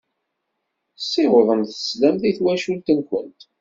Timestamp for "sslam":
1.81-2.17